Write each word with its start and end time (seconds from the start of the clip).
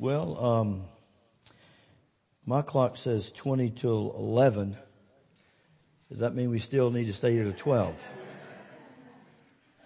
Well, 0.00 0.42
um, 0.42 0.84
my 2.46 2.62
clock 2.62 2.96
says 2.96 3.30
20 3.32 3.68
till 3.68 4.14
11. 4.16 4.74
Does 6.08 6.20
that 6.20 6.34
mean 6.34 6.48
we 6.48 6.58
still 6.58 6.90
need 6.90 7.04
to 7.08 7.12
stay 7.12 7.34
here 7.34 7.44
to 7.44 7.52
12? 7.52 8.02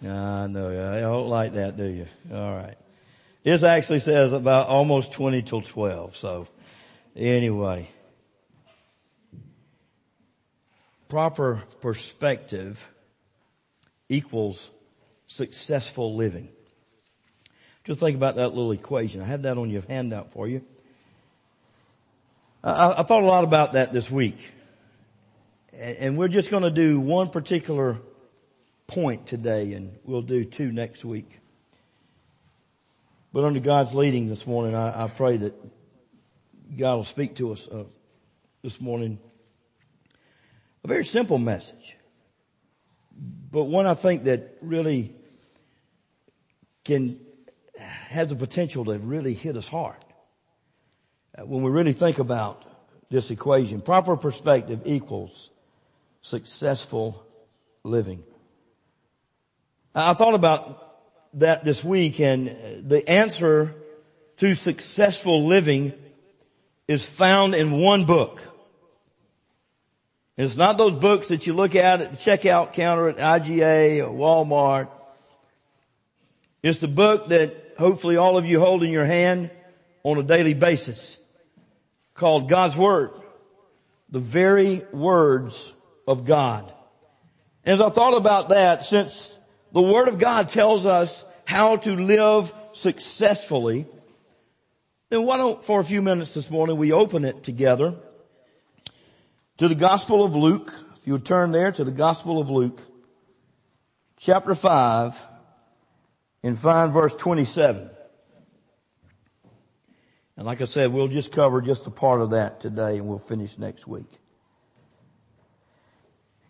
I 0.04 0.46
know, 0.46 0.92
I 0.92 1.00
don't 1.00 1.26
like 1.26 1.54
that, 1.54 1.76
do 1.76 1.86
you? 1.86 2.06
Alright. 2.30 2.76
This 3.42 3.64
actually 3.64 3.98
says 3.98 4.32
about 4.32 4.68
almost 4.68 5.10
20 5.10 5.42
till 5.42 5.62
12, 5.62 6.16
so 6.16 6.46
anyway. 7.16 7.88
Proper 11.08 11.64
perspective 11.80 12.88
equals 14.08 14.70
successful 15.26 16.14
living. 16.14 16.50
Just 17.84 18.00
think 18.00 18.16
about 18.16 18.36
that 18.36 18.48
little 18.48 18.72
equation. 18.72 19.20
I 19.20 19.26
have 19.26 19.42
that 19.42 19.58
on 19.58 19.68
your 19.68 19.82
handout 19.86 20.32
for 20.32 20.48
you. 20.48 20.64
I, 22.62 22.94
I 22.98 23.02
thought 23.02 23.22
a 23.22 23.26
lot 23.26 23.44
about 23.44 23.74
that 23.74 23.92
this 23.92 24.10
week. 24.10 24.52
And 25.74 26.16
we're 26.16 26.28
just 26.28 26.50
going 26.50 26.62
to 26.62 26.70
do 26.70 26.98
one 26.98 27.28
particular 27.28 27.98
point 28.86 29.26
today 29.26 29.74
and 29.74 29.98
we'll 30.04 30.22
do 30.22 30.44
two 30.44 30.72
next 30.72 31.04
week. 31.04 31.40
But 33.34 33.44
under 33.44 33.60
God's 33.60 33.92
leading 33.92 34.28
this 34.28 34.46
morning, 34.46 34.74
I, 34.74 35.04
I 35.04 35.08
pray 35.08 35.36
that 35.38 35.54
God 36.76 36.96
will 36.96 37.04
speak 37.04 37.36
to 37.36 37.52
us 37.52 37.68
uh, 37.68 37.84
this 38.62 38.80
morning. 38.80 39.18
A 40.84 40.88
very 40.88 41.04
simple 41.04 41.38
message, 41.38 41.96
but 43.50 43.64
one 43.64 43.86
I 43.86 43.94
think 43.94 44.24
that 44.24 44.58
really 44.60 45.14
can 46.84 47.18
has 48.14 48.28
the 48.28 48.36
potential 48.36 48.84
to 48.86 48.98
really 48.98 49.34
hit 49.34 49.56
us 49.56 49.68
hard. 49.68 49.96
Uh, 51.36 51.44
when 51.44 51.62
we 51.62 51.70
really 51.70 51.92
think 51.92 52.18
about 52.18 52.64
this 53.10 53.30
equation, 53.30 53.80
proper 53.80 54.16
perspective 54.16 54.82
equals 54.86 55.50
successful 56.22 57.22
living. 57.82 58.24
I 59.94 60.14
thought 60.14 60.34
about 60.34 60.96
that 61.34 61.64
this 61.64 61.84
week 61.84 62.20
and 62.20 62.46
the 62.88 63.08
answer 63.08 63.74
to 64.38 64.54
successful 64.54 65.46
living 65.46 65.92
is 66.88 67.04
found 67.04 67.54
in 67.54 67.72
one 67.72 68.04
book. 68.04 68.40
it's 70.36 70.56
not 70.56 70.78
those 70.78 70.96
books 70.96 71.28
that 71.28 71.46
you 71.46 71.52
look 71.52 71.74
at 71.74 72.00
at 72.00 72.10
the 72.10 72.16
checkout 72.16 72.72
counter 72.72 73.08
at 73.08 73.16
IGA 73.16 74.06
or 74.06 74.10
Walmart. 74.10 74.88
It's 76.62 76.78
the 76.78 76.88
book 76.88 77.28
that 77.28 77.63
hopefully 77.78 78.16
all 78.16 78.36
of 78.36 78.46
you 78.46 78.60
hold 78.60 78.82
in 78.82 78.90
your 78.90 79.04
hand 79.04 79.50
on 80.02 80.18
a 80.18 80.22
daily 80.22 80.54
basis 80.54 81.16
called 82.14 82.48
God's 82.48 82.76
Word. 82.76 83.10
The 84.10 84.20
very 84.20 84.84
words 84.92 85.72
of 86.06 86.24
God. 86.24 86.72
As 87.64 87.80
I 87.80 87.88
thought 87.88 88.16
about 88.16 88.50
that, 88.50 88.84
since 88.84 89.32
the 89.72 89.82
Word 89.82 90.08
of 90.08 90.18
God 90.18 90.48
tells 90.48 90.86
us 90.86 91.24
how 91.44 91.76
to 91.76 91.96
live 91.96 92.52
successfully, 92.72 93.86
then 95.10 95.24
why 95.24 95.36
don't, 95.36 95.64
for 95.64 95.80
a 95.80 95.84
few 95.84 96.02
minutes 96.02 96.34
this 96.34 96.50
morning, 96.50 96.76
we 96.76 96.92
open 96.92 97.24
it 97.24 97.42
together 97.42 97.94
to 99.58 99.68
the 99.68 99.74
Gospel 99.74 100.24
of 100.24 100.34
Luke. 100.34 100.72
If 100.96 101.06
you 101.06 101.14
would 101.14 101.24
turn 101.24 101.52
there 101.52 101.72
to 101.72 101.84
the 101.84 101.90
Gospel 101.90 102.40
of 102.40 102.50
Luke, 102.50 102.80
chapter 104.18 104.54
5, 104.54 105.33
and 106.44 106.58
find 106.58 106.92
verse 106.92 107.14
27. 107.14 107.90
And 110.36 110.46
like 110.46 110.60
I 110.60 110.66
said, 110.66 110.92
we'll 110.92 111.08
just 111.08 111.32
cover 111.32 111.62
just 111.62 111.86
a 111.86 111.90
part 111.90 112.20
of 112.20 112.30
that 112.30 112.60
today 112.60 112.98
and 112.98 113.08
we'll 113.08 113.18
finish 113.18 113.58
next 113.58 113.86
week. 113.88 114.10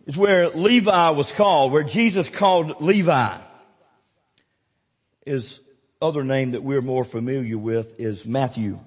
It's 0.05 0.17
where 0.17 0.49
Levi 0.49 1.09
was 1.11 1.31
called, 1.31 1.71
where 1.71 1.83
Jesus 1.83 2.29
called 2.29 2.81
Levi. 2.81 3.37
His 5.25 5.61
other 6.01 6.23
name 6.23 6.51
that 6.51 6.61
we're 6.61 6.81
more 6.81 7.05
familiar 7.05 7.57
with 7.57 7.97
is 7.97 8.25
Matthew. 8.25 8.79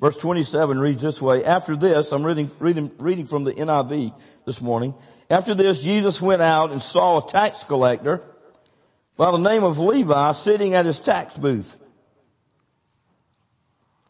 Verse 0.00 0.18
27 0.18 0.78
reads 0.78 1.02
this 1.02 1.20
way, 1.20 1.44
after 1.44 1.76
this, 1.76 2.12
I'm 2.12 2.24
reading, 2.24 2.50
reading, 2.58 2.90
reading 2.98 3.26
from 3.26 3.44
the 3.44 3.52
NIV 3.52 4.14
this 4.44 4.60
morning. 4.60 4.94
After 5.30 5.54
this, 5.54 5.82
Jesus 5.82 6.20
went 6.20 6.42
out 6.42 6.72
and 6.72 6.82
saw 6.82 7.18
a 7.18 7.26
tax 7.26 7.64
collector 7.64 8.22
by 9.20 9.30
the 9.30 9.36
name 9.36 9.64
of 9.64 9.78
Levi 9.78 10.32
sitting 10.32 10.72
at 10.72 10.86
his 10.86 10.98
tax 10.98 11.36
booth. 11.36 11.76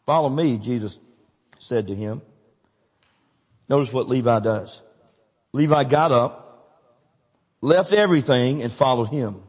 Follow 0.05 0.29
me, 0.29 0.55
Jesus 0.55 0.97
said 1.59 1.87
to 1.87 1.95
him. 1.95 2.21
Notice 3.67 3.91
what 3.91 4.07
Levi 4.07 4.39
does. 4.39 4.81
Levi 5.51 5.83
got 5.83 6.13
up, 6.13 6.79
left 7.59 7.91
everything 7.91 8.61
and 8.61 8.71
followed 8.71 9.09
him. 9.09 9.43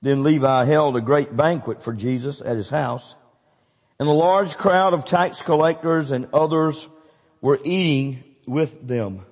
Then 0.00 0.24
Levi 0.24 0.64
held 0.64 0.96
a 0.96 1.00
great 1.00 1.36
banquet 1.36 1.80
for 1.80 1.92
Jesus 1.92 2.40
at 2.40 2.56
his 2.56 2.68
house 2.68 3.14
and 4.00 4.08
a 4.08 4.12
large 4.12 4.56
crowd 4.56 4.92
of 4.92 5.04
tax 5.04 5.40
collectors 5.40 6.10
and 6.10 6.26
others 6.34 6.88
were 7.40 7.60
eating 7.62 8.24
with 8.48 8.88
them. 8.88 9.24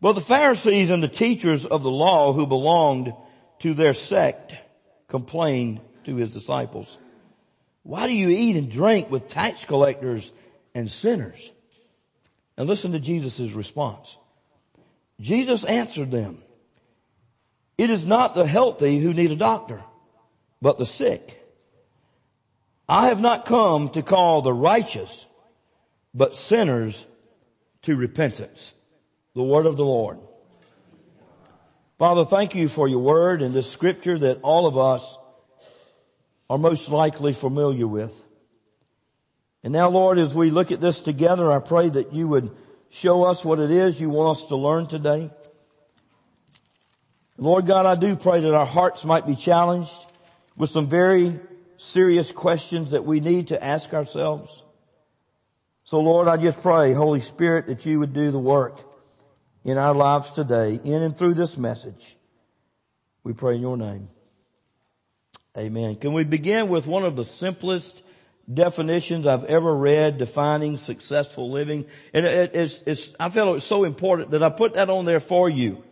But 0.00 0.12
the 0.12 0.20
Pharisees 0.20 0.90
and 0.90 1.02
the 1.02 1.08
teachers 1.08 1.66
of 1.66 1.82
the 1.82 1.90
law 1.90 2.32
who 2.32 2.46
belonged 2.46 3.12
to 3.60 3.74
their 3.74 3.94
sect 3.94 4.54
complained 5.08 5.80
to 6.04 6.16
his 6.16 6.30
disciples, 6.30 6.98
why 7.82 8.06
do 8.06 8.14
you 8.14 8.28
eat 8.28 8.56
and 8.56 8.70
drink 8.70 9.10
with 9.10 9.28
tax 9.28 9.64
collectors 9.64 10.32
and 10.74 10.90
sinners? 10.90 11.52
And 12.56 12.68
listen 12.68 12.92
to 12.92 13.00
Jesus' 13.00 13.52
response. 13.52 14.16
Jesus 15.20 15.64
answered 15.64 16.10
them, 16.10 16.42
it 17.78 17.90
is 17.90 18.06
not 18.06 18.34
the 18.34 18.46
healthy 18.46 18.98
who 18.98 19.12
need 19.12 19.30
a 19.30 19.36
doctor, 19.36 19.82
but 20.62 20.78
the 20.78 20.86
sick. 20.86 21.42
I 22.88 23.08
have 23.08 23.20
not 23.20 23.44
come 23.44 23.90
to 23.90 24.02
call 24.02 24.42
the 24.42 24.52
righteous, 24.52 25.26
but 26.14 26.34
sinners 26.34 27.06
to 27.82 27.96
repentance. 27.96 28.72
The 29.34 29.42
word 29.42 29.66
of 29.66 29.76
the 29.76 29.84
Lord. 29.84 30.18
Father, 31.98 32.26
thank 32.26 32.54
you 32.54 32.68
for 32.68 32.86
your 32.86 32.98
word 32.98 33.40
and 33.40 33.54
this 33.54 33.70
scripture 33.70 34.18
that 34.18 34.40
all 34.42 34.66
of 34.66 34.76
us 34.76 35.18
are 36.50 36.58
most 36.58 36.90
likely 36.90 37.32
familiar 37.32 37.86
with. 37.86 38.12
And 39.64 39.72
now 39.72 39.88
Lord, 39.88 40.18
as 40.18 40.34
we 40.34 40.50
look 40.50 40.72
at 40.72 40.80
this 40.82 41.00
together, 41.00 41.50
I 41.50 41.58
pray 41.58 41.88
that 41.88 42.12
you 42.12 42.28
would 42.28 42.54
show 42.90 43.24
us 43.24 43.42
what 43.42 43.60
it 43.60 43.70
is 43.70 43.98
you 43.98 44.10
want 44.10 44.36
us 44.36 44.46
to 44.48 44.56
learn 44.56 44.88
today. 44.88 45.30
Lord 47.38 47.64
God, 47.64 47.86
I 47.86 47.94
do 47.94 48.14
pray 48.14 48.40
that 48.40 48.54
our 48.54 48.66
hearts 48.66 49.02
might 49.06 49.26
be 49.26 49.34
challenged 49.34 49.94
with 50.54 50.68
some 50.68 50.88
very 50.88 51.40
serious 51.78 52.30
questions 52.30 52.90
that 52.90 53.06
we 53.06 53.20
need 53.20 53.48
to 53.48 53.64
ask 53.64 53.94
ourselves. 53.94 54.62
So 55.84 56.00
Lord, 56.00 56.28
I 56.28 56.36
just 56.36 56.60
pray, 56.60 56.92
Holy 56.92 57.20
Spirit, 57.20 57.68
that 57.68 57.86
you 57.86 58.00
would 58.00 58.12
do 58.12 58.30
the 58.30 58.38
work 58.38 58.85
in 59.66 59.78
our 59.78 59.94
lives 59.94 60.30
today, 60.30 60.78
in 60.84 61.02
and 61.02 61.18
through 61.18 61.34
this 61.34 61.58
message. 61.58 62.16
We 63.24 63.32
pray 63.32 63.56
in 63.56 63.62
your 63.62 63.76
name. 63.76 64.08
Amen. 65.58 65.96
Can 65.96 66.12
we 66.12 66.22
begin 66.22 66.68
with 66.68 66.86
one 66.86 67.02
of 67.02 67.16
the 67.16 67.24
simplest 67.24 68.00
definitions 68.52 69.26
I've 69.26 69.42
ever 69.46 69.74
read 69.74 70.18
defining 70.18 70.78
successful 70.78 71.50
living? 71.50 71.86
And 72.14 72.24
it, 72.24 72.54
it's, 72.54 72.82
it's, 72.82 73.12
I 73.18 73.28
felt 73.28 73.48
it 73.48 73.54
was 73.54 73.64
so 73.64 73.82
important 73.82 74.30
that 74.30 74.42
I 74.44 74.50
put 74.50 74.74
that 74.74 74.88
on 74.88 75.04
there 75.04 75.18
for 75.18 75.50
you. 75.50 75.82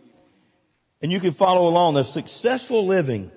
And 1.01 1.11
you 1.11 1.19
can 1.19 1.33
follow 1.33 1.67
along. 1.67 1.95
The 1.95 2.03
successful 2.03 2.85
living 2.85 3.29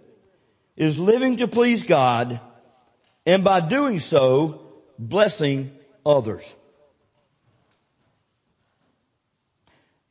is 0.76 1.00
living 1.00 1.38
to 1.38 1.48
please 1.48 1.82
God 1.82 2.40
and 3.26 3.42
by 3.42 3.58
doing 3.58 3.98
so, 3.98 4.62
blessing 5.00 5.72
others. 6.06 6.54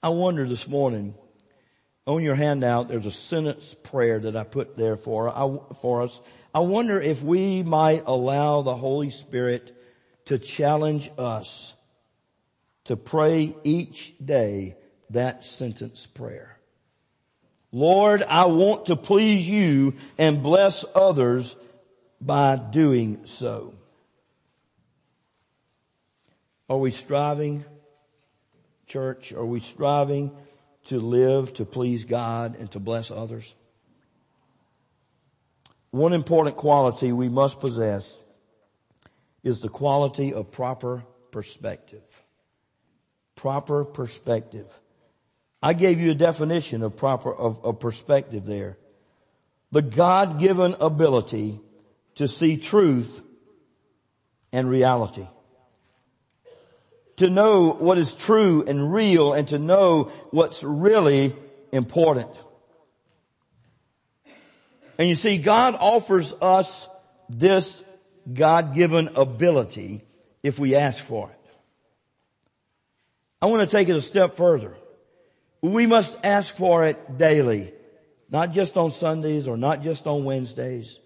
I 0.02 0.10
wonder 0.10 0.48
this 0.48 0.68
morning, 0.68 1.16
on 2.06 2.24
your 2.24 2.36
handout, 2.36 2.88
there's 2.88 3.06
a 3.06 3.12
sentence 3.12 3.74
prayer 3.74 4.20
that 4.20 4.36
I 4.36 4.44
put 4.44 4.78
there 4.78 4.96
for, 4.96 5.70
for 5.82 6.04
us. 6.04 6.22
I 6.54 6.60
wonder 6.60 7.02
if 7.02 7.24
we 7.24 7.64
might 7.64 8.04
allow 8.06 8.62
the 8.62 8.76
Holy 8.76 9.10
Spirit 9.10 9.76
to 10.26 10.38
challenge 10.38 11.10
us 11.18 11.76
to 12.86 12.96
pray 12.96 13.56
each 13.64 14.14
day 14.24 14.76
that 15.10 15.44
sentence 15.44 16.06
prayer. 16.06 16.58
Lord, 17.72 18.24
I 18.24 18.46
want 18.46 18.86
to 18.86 18.96
please 18.96 19.48
you 19.50 19.96
and 20.18 20.44
bless 20.44 20.86
others 20.96 21.56
by 22.22 22.56
doing 22.56 23.26
so. 23.26 23.74
Are 26.70 26.78
we 26.78 26.92
striving 26.92 27.66
church? 28.88 29.34
Are 29.34 29.46
we 29.46 29.60
striving 29.60 30.32
to 30.86 31.00
live 31.00 31.54
to 31.56 31.66
please 31.66 32.06
God 32.06 32.56
and 32.58 32.72
to 32.72 32.80
bless 32.80 33.12
others? 33.12 33.54
One 35.92 36.14
important 36.14 36.58
quality 36.58 37.12
we 37.12 37.30
must 37.30 37.60
possess 37.60 38.22
is 39.44 39.62
the 39.62 39.70
quality 39.70 40.34
of 40.34 40.52
proper 40.52 41.04
perspective. 41.32 42.04
Proper 43.36 43.86
perspective. 43.86 44.68
I 45.62 45.74
gave 45.74 46.00
you 46.00 46.12
a 46.12 46.16
definition 46.16 46.84
of 46.84 46.96
proper, 46.96 47.34
of, 47.34 47.64
of 47.64 47.80
perspective 47.80 48.46
there. 48.46 48.78
The 49.72 49.82
God-given 49.82 50.76
ability 50.80 51.60
to 52.16 52.28
see 52.28 52.58
truth 52.58 53.22
and 54.52 54.70
reality. 54.70 55.28
To 57.18 57.30
know 57.30 57.72
what 57.72 57.98
is 57.98 58.14
true 58.14 58.64
and 58.68 58.94
real 58.94 59.34
and 59.34 59.48
to 59.50 59.60
know 59.60 60.12
what's 60.32 60.64
really 60.64 61.36
important. 61.72 62.30
And 65.00 65.10
you 65.10 65.16
see, 65.16 65.38
God 65.38 65.76
offers 65.80 66.34
us 66.42 66.90
this 67.30 67.84
God-given 68.32 69.10
ability 69.16 70.04
if 70.44 70.60
we 70.60 70.76
ask 70.76 71.04
for 71.04 71.30
it. 71.30 71.52
I 73.42 73.48
want 73.48 73.68
to 73.68 73.76
take 73.76 73.90
it 73.90 73.96
a 73.96 74.02
step 74.02 74.36
further. 74.36 74.76
We 75.62 75.86
must 75.86 76.18
ask 76.24 76.56
for 76.56 76.86
it 76.86 77.18
daily, 77.18 77.74
not 78.30 78.52
just 78.52 78.78
on 78.78 78.92
Sundays 78.92 79.48
or 79.48 79.58
not 79.58 79.82
just 79.82 80.08
on 80.08 80.24
Wednesdays, 80.24 81.00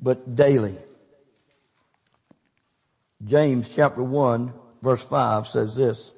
but 0.00 0.34
daily. 0.34 0.76
James 3.24 3.68
chapter 3.74 4.02
1 4.02 4.52
verse 4.82 5.02
5 5.02 5.46
says 5.46 5.74
this. 5.74 6.12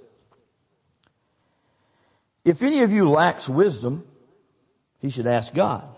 If 2.44 2.62
any 2.62 2.82
of 2.82 2.91
you 2.91 3.09
lacks 3.09 3.49
wisdom, 3.49 4.05
he 4.99 5.11
should 5.11 5.26
ask 5.26 5.55
God, 5.55 5.88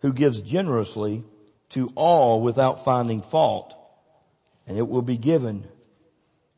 who 0.00 0.12
gives 0.12 0.40
generously 0.40 1.24
to 1.70 1.90
all 1.94 2.40
without 2.40 2.84
finding 2.84 3.22
fault, 3.22 3.74
and 4.66 4.76
it 4.76 4.88
will 4.88 5.02
be 5.02 5.16
given 5.16 5.66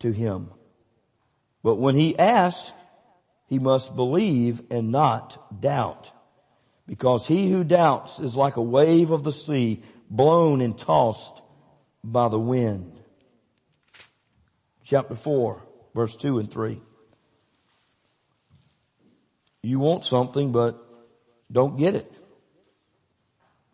to 0.00 0.12
him. 0.12 0.50
But 1.62 1.76
when 1.76 1.94
he 1.94 2.18
asks, 2.18 2.72
he 3.46 3.58
must 3.58 3.96
believe 3.96 4.62
and 4.70 4.92
not 4.92 5.60
doubt, 5.60 6.12
because 6.86 7.26
he 7.26 7.50
who 7.50 7.64
doubts 7.64 8.18
is 8.18 8.36
like 8.36 8.56
a 8.56 8.62
wave 8.62 9.10
of 9.10 9.24
the 9.24 9.32
sea 9.32 9.82
blown 10.10 10.60
and 10.60 10.78
tossed 10.78 11.40
by 12.02 12.28
the 12.28 12.38
wind. 12.38 12.97
Chapter 14.88 15.14
4, 15.14 15.62
verse 15.94 16.16
2 16.16 16.38
and 16.38 16.50
3. 16.50 16.80
You 19.62 19.78
want 19.80 20.06
something, 20.06 20.50
but 20.50 20.82
don't 21.52 21.76
get 21.76 21.94
it. 21.94 22.10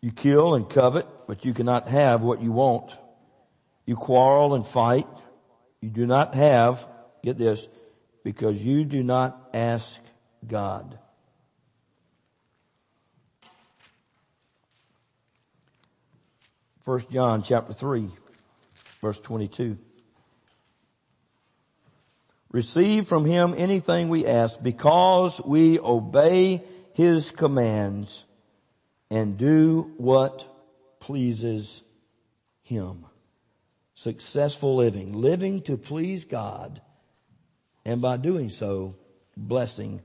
You 0.01 0.11
kill 0.11 0.55
and 0.55 0.69
covet, 0.69 1.07
but 1.25 1.45
you 1.45 1.53
cannot 1.53 1.87
have 1.87 2.21
what 2.21 2.41
you 2.41 2.51
want. 2.51 2.93
You 3.85 3.95
quarrel 3.95 4.55
and 4.55 4.67
fight. 4.67 5.07
You 5.79 5.89
do 5.89 6.05
not 6.05 6.35
have, 6.35 6.85
get 7.23 7.37
this, 7.37 7.65
because 8.25 8.61
you 8.61 8.83
do 8.83 9.01
not 9.01 9.51
ask 9.53 10.01
God. 10.45 10.99
First 16.81 17.09
John 17.09 17.41
chapter 17.41 17.71
3 17.71 18.09
verse 19.01 19.19
22. 19.21 19.77
Receive 22.55 23.05
from 23.05 23.25
him 23.25 23.53
anything 23.57 24.07
we 24.07 24.25
ask 24.25 24.63
because 24.63 25.41
we 25.41 25.77
obey 25.77 26.63
his 26.93 27.29
commands 27.29 28.23
and 29.11 29.37
do 29.37 29.91
what 29.97 30.47
pleases 31.01 31.83
him. 32.63 33.07
Successful 33.93 34.77
living, 34.77 35.11
living 35.11 35.63
to 35.63 35.75
please 35.75 36.23
God 36.23 36.79
and 37.83 38.01
by 38.01 38.15
doing 38.15 38.47
so, 38.47 38.95
blessing 39.35 40.01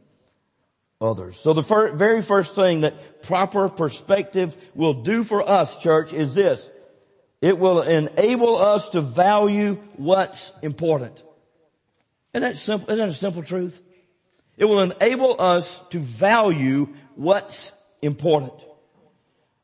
others. 1.01 1.37
So 1.37 1.53
the 1.53 1.63
fir- 1.63 1.93
very 1.93 2.21
first 2.21 2.57
thing 2.57 2.81
that 2.81 3.23
proper 3.23 3.69
perspective 3.69 4.57
will 4.75 5.05
do 5.05 5.23
for 5.23 5.49
us, 5.49 5.77
church, 5.77 6.13
is 6.13 6.35
this. 6.35 6.69
It 7.41 7.59
will 7.61 7.83
enable 7.83 8.57
us 8.57 8.89
to 8.89 9.01
value 9.01 9.75
what's 9.97 10.53
important. 10.63 11.23
Isn't 12.33 12.49
that 12.49 12.57
simple? 12.57 12.91
Isn't 12.91 13.07
that 13.07 13.13
a 13.13 13.17
simple 13.17 13.43
truth? 13.43 13.83
It 14.57 14.65
will 14.67 14.81
enable 14.81 15.41
us 15.41 15.83
to 15.91 15.99
value 15.99 16.89
what's 17.17 17.73
important. 18.03 18.53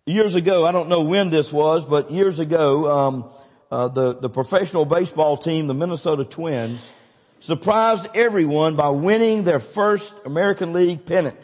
Years 0.07 0.35
ago, 0.35 0.65
I 0.65 0.73
don't 0.73 0.89
know 0.89 1.03
when 1.03 1.31
this 1.31 1.53
was, 1.53 1.85
but 1.85 2.11
years 2.11 2.39
ago, 2.39 2.91
um, 2.91 3.31
uh, 3.71 3.89
the 3.89 4.15
the 4.15 4.29
professional 4.29 4.85
baseball 4.85 5.37
team, 5.37 5.67
the 5.67 5.75
Minnesota 5.75 6.25
Twins, 6.25 6.93
surprised 7.41 8.07
everyone 8.15 8.77
by 8.77 8.91
winning 8.91 9.45
their 9.45 9.61
first 9.61 10.15
American 10.25 10.73
League 10.73 11.07
pennant. 11.07 11.39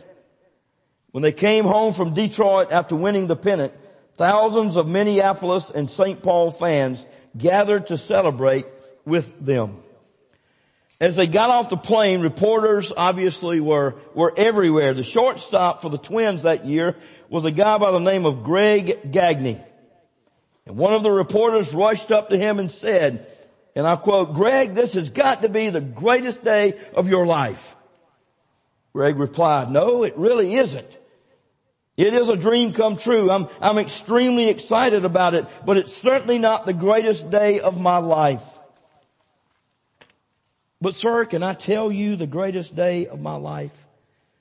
When 1.12 1.22
they 1.22 1.32
came 1.32 1.64
home 1.64 1.92
from 1.92 2.14
Detroit 2.14 2.72
after 2.72 2.96
winning 2.96 3.26
the 3.26 3.36
pennant, 3.36 3.74
thousands 4.14 4.76
of 4.76 4.88
Minneapolis 4.88 5.70
and 5.70 5.90
St. 5.90 6.22
Paul 6.22 6.50
fans 6.50 7.06
gathered 7.36 7.88
to 7.88 7.96
celebrate 7.96 8.66
with 9.04 9.44
them. 9.44 9.82
As 11.02 11.16
they 11.16 11.26
got 11.26 11.50
off 11.50 11.68
the 11.68 11.76
plane, 11.76 12.20
reporters 12.20 12.92
obviously 12.96 13.58
were, 13.58 13.96
were 14.14 14.32
everywhere. 14.36 14.94
The 14.94 15.02
shortstop 15.02 15.82
for 15.82 15.88
the 15.88 15.98
Twins 15.98 16.44
that 16.44 16.64
year 16.64 16.94
was 17.28 17.44
a 17.44 17.50
guy 17.50 17.76
by 17.78 17.90
the 17.90 17.98
name 17.98 18.24
of 18.24 18.44
Greg 18.44 19.10
Gagne. 19.10 19.60
And 20.64 20.76
one 20.76 20.94
of 20.94 21.02
the 21.02 21.10
reporters 21.10 21.74
rushed 21.74 22.12
up 22.12 22.30
to 22.30 22.38
him 22.38 22.60
and 22.60 22.70
said, 22.70 23.26
and 23.74 23.84
I 23.84 23.96
quote, 23.96 24.34
Greg, 24.34 24.74
this 24.74 24.94
has 24.94 25.10
got 25.10 25.42
to 25.42 25.48
be 25.48 25.70
the 25.70 25.80
greatest 25.80 26.44
day 26.44 26.78
of 26.94 27.10
your 27.10 27.26
life. 27.26 27.74
Greg 28.92 29.18
replied, 29.18 29.72
no, 29.72 30.04
it 30.04 30.16
really 30.16 30.54
isn't. 30.54 30.98
It 31.96 32.14
is 32.14 32.28
a 32.28 32.36
dream 32.36 32.74
come 32.74 32.96
true. 32.96 33.28
I'm, 33.28 33.48
I'm 33.60 33.78
extremely 33.78 34.48
excited 34.48 35.04
about 35.04 35.34
it, 35.34 35.48
but 35.66 35.78
it's 35.78 35.96
certainly 35.96 36.38
not 36.38 36.64
the 36.64 36.72
greatest 36.72 37.28
day 37.28 37.58
of 37.58 37.80
my 37.80 37.96
life. 37.96 38.60
But 40.82 40.96
sir, 40.96 41.26
can 41.26 41.44
I 41.44 41.54
tell 41.54 41.92
you 41.92 42.16
the 42.16 42.26
greatest 42.26 42.74
day 42.74 43.06
of 43.06 43.20
my 43.20 43.36
life? 43.36 43.86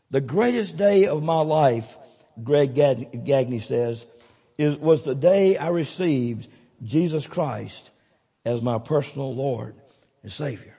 The 0.09 0.21
greatest 0.21 0.75
day 0.75 1.05
of 1.05 1.21
my 1.21 1.41
life, 1.41 1.95
Greg 2.43 2.73
Gagne 2.73 3.59
says, 3.59 4.07
is, 4.57 4.75
was 4.77 5.03
the 5.03 5.13
day 5.13 5.55
I 5.55 5.69
received 5.69 6.47
Jesus 6.81 7.27
Christ 7.27 7.91
as 8.43 8.59
my 8.59 8.79
personal 8.79 9.35
Lord 9.35 9.75
and 10.23 10.31
Savior? 10.31 10.75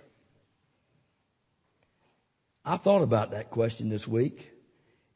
I 2.65 2.77
thought 2.77 3.03
about 3.03 3.31
that 3.31 3.51
question 3.51 3.89
this 3.89 4.09
week. 4.09 4.51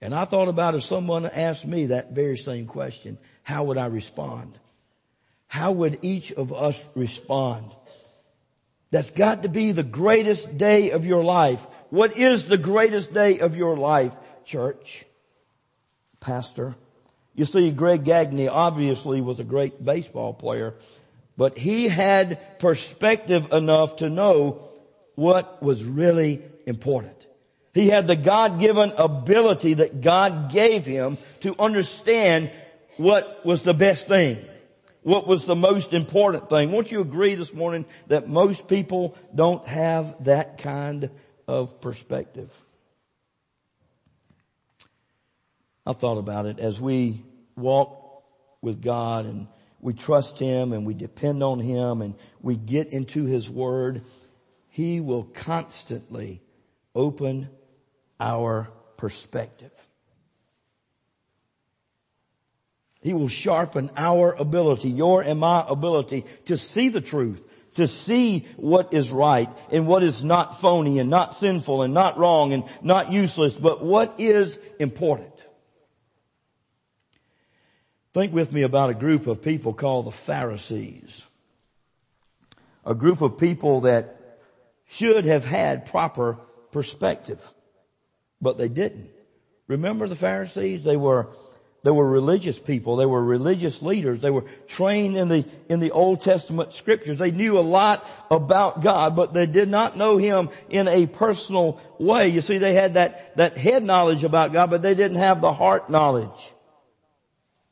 And 0.01 0.15
I 0.15 0.27
thought 0.27 0.47
about 0.47 0.77
if 0.77 0.85
someone 0.85 1.27
asked 1.27 1.67
me 1.67 1.87
that 1.87 2.13
very 2.13 2.37
same 2.37 2.67
question, 2.67 3.19
how 3.43 3.65
would 3.65 3.79
I 3.79 3.87
respond? 3.87 4.57
How 5.49 5.73
would 5.73 5.99
each 6.03 6.31
of 6.31 6.53
us 6.53 6.89
respond? 6.95 7.73
That's 8.97 9.11
got 9.11 9.43
to 9.43 9.51
be 9.51 9.73
the 9.73 9.83
greatest 9.83 10.57
day 10.57 10.93
of 10.93 11.05
your 11.05 11.23
life. 11.23 11.67
What 11.91 12.17
is 12.17 12.49
the 12.49 12.57
greatest 12.57 13.13
day 13.13 13.41
of 13.41 13.55
your 13.55 13.77
life, 13.77 14.17
church? 14.47 15.05
Pastor. 16.19 16.77
You 17.35 17.45
see, 17.45 17.73
Greg 17.73 18.05
Gagne 18.05 18.49
obviously 18.49 19.21
was 19.21 19.39
a 19.39 19.45
great 19.45 19.85
baseball 19.85 20.33
player, 20.33 20.77
but 21.37 21.59
he 21.59 21.89
had 21.89 22.59
perspective 22.59 23.53
enough 23.53 23.97
to 23.97 24.09
know 24.09 24.63
what 25.15 25.63
was 25.63 25.85
really 25.85 26.41
important. 26.65 27.27
He 27.75 27.89
had 27.89 28.07
the 28.07 28.17
God-given 28.17 28.93
ability 28.97 29.75
that 29.75 30.01
God 30.01 30.51
gave 30.51 30.87
him 30.87 31.19
to 31.41 31.55
understand 31.59 32.51
what 32.97 33.45
was 33.45 33.61
the 33.61 33.75
best 33.75 34.09
thing. 34.09 34.43
What 35.07 35.29
was 35.29 35.45
the 35.45 35.55
most 35.55 35.93
important 35.93 36.49
thing. 36.49 36.73
Won't 36.73 36.91
you 36.91 37.01
agree 37.01 37.37
this 37.37 37.55
morning 37.55 37.87
that 38.09 38.27
most 38.29 38.67
people 38.67 39.17
don't 39.33 39.65
have 39.69 40.25
that 40.25 40.59
kind 40.59 41.11
of 41.47 41.81
perspective? 41.81 42.53
I 45.87 45.93
thought 45.93 46.19
about 46.19 46.47
it 46.47 46.59
as 46.59 46.81
we 46.81 47.23
walk 47.55 48.25
with 48.61 48.83
God 48.83 49.27
and 49.27 49.47
we 49.81 49.93
trust 49.93 50.41
Him 50.41 50.73
and 50.73 50.85
we 50.85 50.93
depend 50.93 51.41
on 51.41 51.61
Him 51.61 52.03
and 52.03 52.17
we 52.41 52.57
get 52.57 52.93
into 52.93 53.27
His 53.27 53.49
Word, 53.49 54.03
He 54.71 55.01
will 55.01 55.23
constantly 55.23 56.43
open 56.97 57.49
our 58.19 58.73
perspective. 58.97 59.76
He 63.07 63.15
will 63.15 63.29
sharpen 63.29 63.93
our 63.97 64.33
ability, 64.33 64.91
your 64.91 65.23
and 65.23 65.39
my 65.39 65.65
ability 65.69 66.25
to 66.47 66.57
see 66.57 66.89
the 66.89 67.01
truth, 67.01 67.41
to 67.75 67.87
see 67.87 68.45
what 68.57 68.93
is 68.93 69.13
right 69.13 69.49
and 69.71 69.87
what 69.87 70.03
is 70.03 70.25
not 70.25 70.61
phony 70.61 70.99
and 70.99 71.09
not 71.09 71.37
sinful 71.37 71.83
and 71.83 71.95
not 71.95 72.19
wrong 72.19 72.53
and 72.53 72.65
not 72.83 73.13
useless, 73.13 73.55
but 73.55 73.81
what 73.81 74.17
is 74.19 74.59
important. 74.81 75.33
Think 78.13 78.33
with 78.33 78.53
me 78.53 78.63
about 78.63 78.91
a 78.91 78.95
group 78.95 79.29
of 79.29 79.41
people 79.41 79.73
called 79.73 80.07
the 80.07 80.11
Pharisees. 80.11 81.25
a 82.87 82.95
group 82.95 83.21
of 83.21 83.37
people 83.37 83.83
that 83.83 84.41
should 84.87 85.25
have 85.25 85.45
had 85.45 85.87
proper 85.87 86.39
perspective, 86.71 87.43
but 88.41 88.57
they 88.57 88.69
didn't. 88.69 89.11
Remember 89.67 90.07
the 90.07 90.17
Pharisees? 90.17 90.85
They 90.85 90.97
were, 90.97 91.29
they 91.87 91.93
were 91.93 92.11
religious 92.11 92.59
people. 92.59 92.97
They 92.97 93.07
were 93.07 93.23
religious 93.23 93.81
leaders. 93.81 94.21
They 94.21 94.33
were 94.33 94.45
trained 94.67 95.17
in 95.17 95.29
the, 95.29 95.47
in 95.69 95.79
the 95.79 95.93
Old 95.93 96.21
Testament 96.21 96.73
scriptures. 96.73 97.21
They 97.21 97.31
knew 97.31 97.61
a 97.61 97.61
lot 97.61 98.05
about 98.29 98.83
God, 98.83 99.15
but 99.15 99.33
they 99.33 99.47
did 99.47 99.69
not 99.69 99.97
know 99.97 100.17
Him 100.17 100.51
in 100.69 100.89
a 100.89 101.07
personal 101.07 101.81
way. 102.01 102.27
You 102.27 102.41
see, 102.41 102.59
they 102.59 102.75
had 102.75 102.95
that, 102.95 103.37
that 103.37 103.57
head 103.57 103.85
knowledge 103.85 104.25
about 104.25 104.53
God, 104.53 104.69
but 104.69 104.83
they 104.83 104.97
didn't 104.97 105.19
have 105.19 105.41
the 105.41 105.53
heart 105.53 105.89
knowledge. 105.89 106.53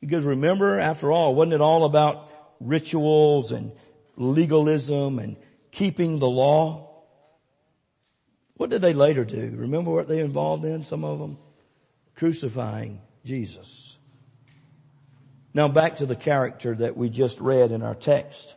Because 0.00 0.22
remember, 0.22 0.78
after 0.78 1.10
all, 1.10 1.34
wasn't 1.34 1.54
it 1.54 1.60
all 1.60 1.84
about 1.84 2.30
rituals 2.60 3.50
and 3.50 3.72
legalism 4.16 5.18
and 5.18 5.36
keeping 5.72 6.20
the 6.20 6.30
law? 6.30 7.02
What 8.58 8.70
did 8.70 8.80
they 8.80 8.94
later 8.94 9.24
do? 9.24 9.54
Remember 9.56 9.90
what 9.90 10.06
they 10.06 10.20
involved 10.20 10.64
in, 10.64 10.84
some 10.84 11.02
of 11.02 11.18
them? 11.18 11.36
Crucifying 12.14 13.00
Jesus. 13.24 13.98
Now 15.54 15.68
back 15.68 15.98
to 15.98 16.06
the 16.06 16.16
character 16.16 16.74
that 16.74 16.96
we 16.96 17.08
just 17.08 17.40
read 17.40 17.70
in 17.70 17.82
our 17.82 17.94
text 17.94 18.54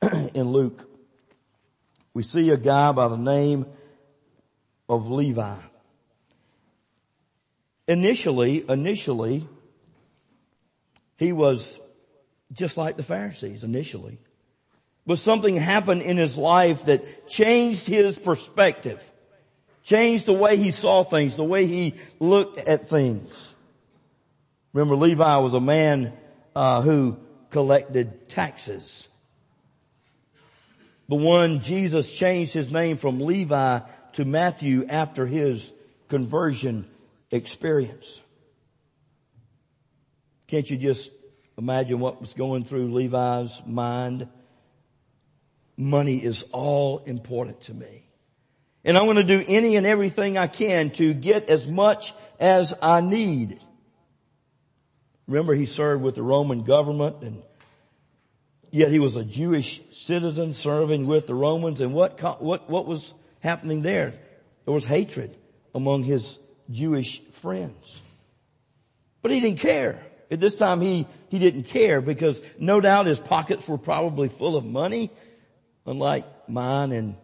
in 0.34 0.50
Luke. 0.52 0.88
We 2.14 2.22
see 2.22 2.50
a 2.50 2.56
guy 2.56 2.92
by 2.92 3.08
the 3.08 3.16
name 3.16 3.66
of 4.88 5.10
Levi. 5.10 5.56
Initially, 7.88 8.64
initially, 8.68 9.48
he 11.16 11.32
was 11.32 11.80
just 12.52 12.76
like 12.76 12.96
the 12.96 13.02
Pharisees 13.02 13.64
initially. 13.64 14.18
But 15.04 15.18
something 15.18 15.56
happened 15.56 16.02
in 16.02 16.16
his 16.16 16.36
life 16.36 16.84
that 16.84 17.28
changed 17.28 17.86
his 17.86 18.16
perspective. 18.16 19.08
Changed 19.82 20.26
the 20.26 20.32
way 20.32 20.56
he 20.56 20.70
saw 20.70 21.02
things, 21.02 21.34
the 21.34 21.42
way 21.42 21.66
he 21.66 21.94
looked 22.20 22.58
at 22.58 22.88
things. 22.88 23.51
Remember 24.72 24.96
Levi 24.96 25.36
was 25.36 25.54
a 25.54 25.60
man 25.60 26.12
uh, 26.54 26.80
who 26.80 27.18
collected 27.50 28.28
taxes. 28.28 29.08
The 31.08 31.16
one 31.16 31.60
Jesus 31.60 32.12
changed 32.16 32.52
his 32.52 32.72
name 32.72 32.96
from 32.96 33.20
Levi 33.20 33.80
to 34.14 34.24
Matthew 34.24 34.86
after 34.88 35.26
his 35.26 35.72
conversion 36.08 36.86
experience. 37.30 38.22
Can't 40.46 40.68
you 40.68 40.76
just 40.76 41.10
imagine 41.58 41.98
what 42.00 42.20
was 42.20 42.32
going 42.32 42.64
through 42.64 42.92
Levi's 42.92 43.62
mind? 43.66 44.28
Money 45.76 46.22
is 46.22 46.44
all 46.52 46.98
important 46.98 47.62
to 47.62 47.74
me. 47.74 48.06
And 48.84 48.96
I'm 48.96 49.04
going 49.04 49.16
to 49.16 49.22
do 49.22 49.44
any 49.46 49.76
and 49.76 49.86
everything 49.86 50.38
I 50.38 50.46
can 50.46 50.90
to 50.90 51.14
get 51.14 51.50
as 51.50 51.66
much 51.66 52.12
as 52.40 52.74
I 52.82 53.00
need. 53.00 53.60
Remember 55.32 55.54
he 55.54 55.64
served 55.64 56.02
with 56.02 56.14
the 56.14 56.22
Roman 56.22 56.62
government 56.62 57.22
and 57.22 57.42
yet 58.70 58.90
he 58.90 58.98
was 58.98 59.16
a 59.16 59.24
Jewish 59.24 59.80
citizen 59.90 60.52
serving 60.52 61.06
with 61.06 61.26
the 61.26 61.34
Romans 61.34 61.80
and 61.80 61.94
what, 61.94 62.20
what, 62.42 62.68
what 62.68 62.86
was 62.86 63.14
happening 63.40 63.80
there? 63.80 64.12
There 64.66 64.74
was 64.74 64.84
hatred 64.84 65.34
among 65.74 66.02
his 66.02 66.38
Jewish 66.70 67.22
friends. 67.30 68.02
But 69.22 69.30
he 69.30 69.40
didn't 69.40 69.60
care. 69.60 70.04
At 70.30 70.38
this 70.38 70.54
time 70.54 70.82
he, 70.82 71.06
he 71.30 71.38
didn't 71.38 71.62
care 71.62 72.02
because 72.02 72.42
no 72.58 72.82
doubt 72.82 73.06
his 73.06 73.18
pockets 73.18 73.66
were 73.66 73.78
probably 73.78 74.28
full 74.28 74.54
of 74.54 74.66
money, 74.66 75.10
unlike 75.86 76.26
mine 76.46 76.92
and 76.92 77.16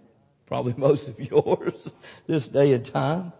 probably 0.46 0.72
most 0.78 1.10
of 1.10 1.20
yours 1.20 1.92
this 2.26 2.48
day 2.48 2.72
and 2.72 2.86
time. 2.86 3.34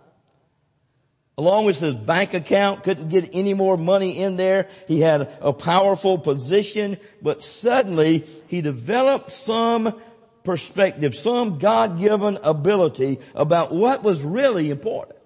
Along 1.39 1.67
with 1.67 1.79
his 1.79 1.95
bank 1.95 2.35
account, 2.35 2.83
couldn't 2.83 3.11
get 3.11 3.31
any 3.33 3.55
more 3.55 3.77
money 3.77 4.19
in 4.19 4.37
there. 4.37 4.67
He 4.89 5.01
had 5.01 5.33
a 5.41 5.53
powerful 5.53 6.19
position, 6.19 6.97
but 7.23 7.45
suddenly 7.45 8.27
he 8.49 8.61
developed 8.61 9.31
some 9.31 9.95
perspective, 10.43 11.15
some 11.15 11.61
God-given 11.61 12.41
ability 12.43 13.21
about 13.37 13.73
what 13.73 14.03
was 14.03 14.21
really 14.21 14.69
important. 14.69 15.17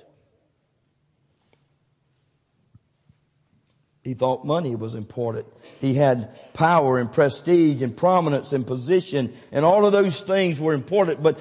He 4.02 4.12
thought 4.12 4.44
money 4.44 4.76
was 4.76 4.94
important. 4.94 5.46
He 5.80 5.94
had 5.94 6.30
power 6.52 6.98
and 6.98 7.10
prestige 7.10 7.80
and 7.80 7.96
prominence 7.96 8.52
and 8.52 8.66
position 8.66 9.32
and 9.50 9.64
all 9.64 9.86
of 9.86 9.92
those 9.92 10.20
things 10.20 10.60
were 10.60 10.74
important, 10.74 11.22
but 11.22 11.38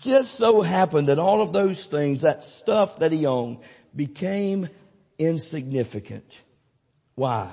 just 0.00 0.34
so 0.34 0.60
happened 0.60 1.08
that 1.08 1.18
all 1.18 1.40
of 1.40 1.52
those 1.52 1.86
things, 1.86 2.22
that 2.22 2.44
stuff 2.44 2.98
that 2.98 3.12
he 3.12 3.26
owned, 3.26 3.58
became 3.94 4.68
insignificant. 5.18 6.42
Why? 7.14 7.50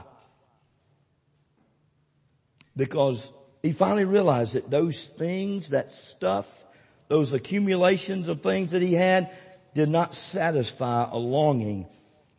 Because 2.75 3.31
he 3.63 3.72
finally 3.72 4.05
realized 4.05 4.53
that 4.53 4.69
those 4.69 5.07
things, 5.07 5.69
that 5.69 5.91
stuff, 5.91 6.65
those 7.07 7.34
accumulations 7.34 8.29
of 8.29 8.41
things 8.41 8.72
that 8.72 8.81
he 8.81 8.93
had 8.93 9.31
did 9.74 9.89
not 9.89 10.13
satisfy 10.13 11.07
a 11.10 11.17
longing 11.17 11.88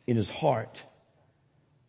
in 0.07 0.17
his 0.17 0.31
heart. 0.31 0.83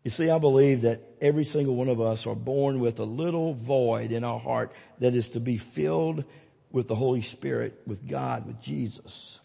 You 0.04 0.12
see, 0.12 0.30
I 0.30 0.40
believe 0.40 0.84
that 0.84 1.02
every 1.22 1.44
single 1.44 1.76
one 1.76 1.90
of 1.90 2.00
us 2.00 2.26
are 2.26 2.36
born 2.36 2.80
with 2.80 3.00
a 3.00 3.06
little 3.06 3.54
void 3.54 4.12
in 4.12 4.24
our 4.24 4.40
heart 4.40 4.72
that 5.00 5.14
is 5.14 5.30
to 5.30 5.40
be 5.40 5.58
filled 5.58 6.24
with 6.72 6.88
the 6.88 6.96
Holy 6.96 7.22
Spirit, 7.22 7.80
with 7.86 8.08
God, 8.08 8.46
with 8.46 8.62
Jesus. 8.62 9.40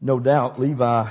No 0.00 0.20
doubt 0.20 0.60
Levi, 0.60 1.08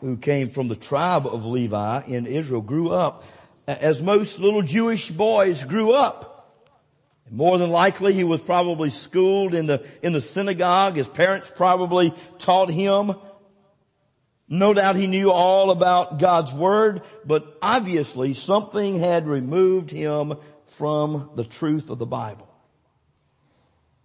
who 0.00 0.16
came 0.16 0.48
from 0.48 0.68
the 0.68 0.76
tribe 0.76 1.26
of 1.26 1.46
Levi 1.46 2.02
in 2.06 2.26
Israel, 2.26 2.60
grew 2.60 2.90
up 2.90 3.24
as 3.66 4.02
most 4.02 4.38
little 4.38 4.62
Jewish 4.62 5.10
boys 5.10 5.62
grew 5.62 5.92
up. 5.92 6.34
More 7.30 7.58
than 7.58 7.70
likely 7.70 8.14
he 8.14 8.24
was 8.24 8.40
probably 8.40 8.90
schooled 8.90 9.54
in 9.54 9.66
the, 9.66 9.86
in 10.02 10.14
the 10.14 10.20
synagogue. 10.20 10.96
His 10.96 11.08
parents 11.08 11.52
probably 11.54 12.14
taught 12.38 12.70
him. 12.70 13.14
No 14.48 14.72
doubt 14.72 14.96
he 14.96 15.06
knew 15.06 15.30
all 15.30 15.70
about 15.70 16.18
God's 16.18 16.52
word, 16.54 17.02
but 17.26 17.58
obviously 17.60 18.32
something 18.32 18.98
had 18.98 19.28
removed 19.28 19.90
him 19.90 20.34
from 20.68 21.30
the 21.34 21.44
truth 21.44 21.90
of 21.90 21.98
the 21.98 22.06
Bible. 22.06 22.48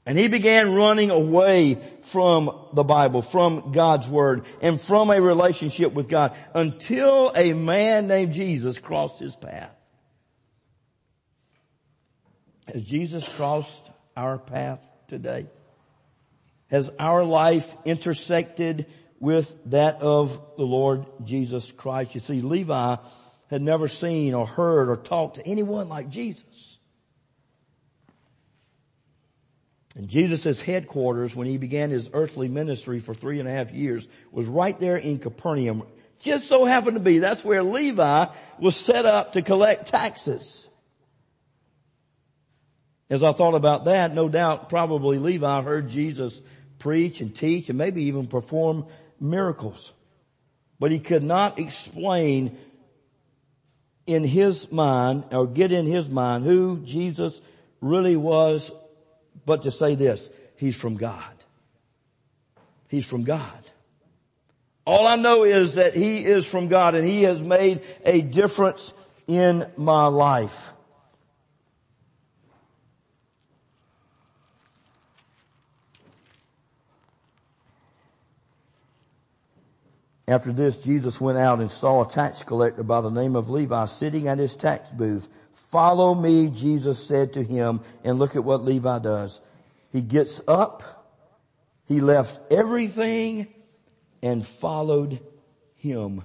And 0.05 0.17
he 0.17 0.27
began 0.27 0.73
running 0.73 1.11
away 1.11 1.81
from 2.01 2.67
the 2.73 2.83
Bible, 2.83 3.21
from 3.21 3.71
God's 3.71 4.07
Word, 4.09 4.45
and 4.61 4.79
from 4.79 5.09
a 5.09 5.21
relationship 5.21 5.93
with 5.93 6.09
God 6.09 6.35
until 6.53 7.31
a 7.35 7.53
man 7.53 8.07
named 8.07 8.33
Jesus 8.33 8.79
crossed 8.79 9.19
his 9.19 9.35
path. 9.35 9.71
Has 12.67 12.83
Jesus 12.83 13.27
crossed 13.27 13.89
our 14.17 14.37
path 14.37 14.81
today? 15.07 15.47
Has 16.69 16.91
our 16.99 17.23
life 17.23 17.75
intersected 17.85 18.87
with 19.19 19.55
that 19.67 20.01
of 20.01 20.41
the 20.57 20.65
Lord 20.65 21.05
Jesus 21.23 21.71
Christ? 21.71 22.13
You 22.15 22.21
see, 22.21 22.41
Levi 22.41 22.97
had 23.49 23.61
never 23.61 23.87
seen 23.87 24.33
or 24.33 24.45
heard 24.45 24.89
or 24.89 24.95
talked 24.95 25.35
to 25.35 25.47
anyone 25.47 25.89
like 25.89 26.09
Jesus. 26.09 26.79
And 29.95 30.07
Jesus' 30.09 30.59
headquarters 30.59 31.35
when 31.35 31.47
he 31.47 31.57
began 31.57 31.91
his 31.91 32.09
earthly 32.13 32.47
ministry 32.47 32.99
for 32.99 33.13
three 33.13 33.39
and 33.39 33.47
a 33.47 33.51
half 33.51 33.71
years 33.71 34.07
was 34.31 34.47
right 34.47 34.79
there 34.79 34.97
in 34.97 35.19
Capernaum. 35.19 35.83
Just 36.19 36.47
so 36.47 36.65
happened 36.65 36.95
to 36.95 37.03
be, 37.03 37.19
that's 37.19 37.43
where 37.43 37.61
Levi 37.61 38.25
was 38.59 38.75
set 38.75 39.05
up 39.05 39.33
to 39.33 39.41
collect 39.41 39.87
taxes. 39.87 40.67
As 43.09 43.21
I 43.21 43.33
thought 43.33 43.53
about 43.53 43.85
that, 43.85 44.15
no 44.15 44.29
doubt 44.29 44.69
probably 44.69 45.19
Levi 45.19 45.61
heard 45.61 45.89
Jesus 45.89 46.41
preach 46.79 47.21
and 47.21 47.35
teach 47.35 47.69
and 47.69 47.77
maybe 47.77 48.05
even 48.05 48.25
perform 48.25 48.87
miracles. 49.19 49.93
But 50.79 50.91
he 50.91 50.99
could 50.99 51.23
not 51.23 51.59
explain 51.59 52.57
in 54.05 54.23
his 54.23 54.71
mind 54.71 55.25
or 55.31 55.47
get 55.47 55.71
in 55.71 55.85
his 55.85 56.09
mind 56.09 56.43
who 56.43 56.79
Jesus 56.79 57.41
really 57.81 58.15
was, 58.15 58.71
but 59.45 59.63
to 59.63 59.71
say 59.71 59.95
this, 59.95 60.29
he's 60.57 60.75
from 60.75 60.95
God. 60.95 61.33
He's 62.89 63.07
from 63.07 63.23
God. 63.23 63.59
All 64.85 65.07
I 65.07 65.15
know 65.15 65.43
is 65.43 65.75
that 65.75 65.95
he 65.95 66.25
is 66.25 66.49
from 66.49 66.67
God 66.67 66.95
and 66.95 67.05
he 67.07 67.23
has 67.23 67.41
made 67.41 67.81
a 68.05 68.21
difference 68.21 68.93
in 69.27 69.65
my 69.77 70.07
life. 70.07 70.73
After 80.27 80.53
this, 80.53 80.77
Jesus 80.77 81.19
went 81.19 81.37
out 81.37 81.59
and 81.59 81.69
saw 81.69 82.03
a 82.03 82.09
tax 82.09 82.43
collector 82.43 82.83
by 82.83 83.01
the 83.01 83.09
name 83.09 83.35
of 83.35 83.49
Levi 83.49 83.85
sitting 83.85 84.27
at 84.27 84.37
his 84.37 84.55
tax 84.55 84.89
booth. 84.89 85.27
Follow 85.51 86.15
me, 86.15 86.47
Jesus 86.47 87.05
said 87.05 87.33
to 87.33 87.43
him, 87.43 87.81
and 88.03 88.19
look 88.19 88.35
at 88.35 88.43
what 88.43 88.63
Levi 88.63 88.99
does. 88.99 89.41
He 89.91 90.01
gets 90.01 90.41
up, 90.47 91.05
he 91.85 91.99
left 91.99 92.39
everything 92.51 93.47
and 94.21 94.45
followed 94.45 95.19
him. 95.75 96.23